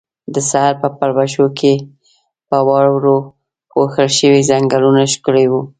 د 0.33 0.35
سحر 0.49 0.73
په 0.83 0.87
پلوشو 0.97 1.45
کې 1.59 1.73
په 2.49 2.57
واورو 2.67 3.17
پوښل 3.71 4.09
شوي 4.19 4.41
ځنګلونه 4.51 5.01
ښکلي 5.13 5.45
وو. 5.51 5.61